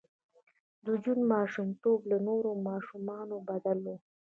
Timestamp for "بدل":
3.49-3.79